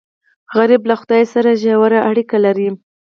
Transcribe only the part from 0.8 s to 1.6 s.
له خدای سره